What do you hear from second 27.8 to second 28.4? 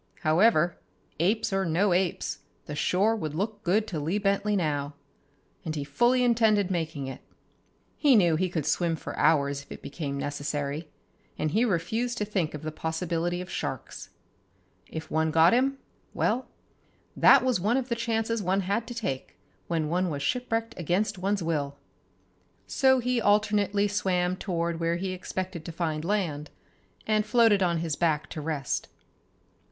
back